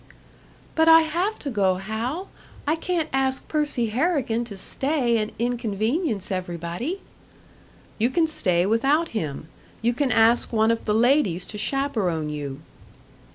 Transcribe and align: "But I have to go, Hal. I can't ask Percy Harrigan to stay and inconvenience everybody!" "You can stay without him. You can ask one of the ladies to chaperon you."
"But 0.73 0.87
I 0.87 1.01
have 1.01 1.37
to 1.37 1.51
go, 1.51 1.75
Hal. 1.75 2.29
I 2.65 2.75
can't 2.75 3.07
ask 3.13 3.47
Percy 3.47 3.89
Harrigan 3.89 4.43
to 4.45 4.57
stay 4.57 5.19
and 5.19 5.31
inconvenience 5.37 6.31
everybody!" 6.31 7.01
"You 7.99 8.09
can 8.09 8.25
stay 8.25 8.65
without 8.65 9.09
him. 9.09 9.47
You 9.83 9.93
can 9.93 10.11
ask 10.11 10.51
one 10.51 10.71
of 10.71 10.85
the 10.85 10.95
ladies 10.95 11.45
to 11.45 11.57
chaperon 11.59 12.31
you." 12.31 12.61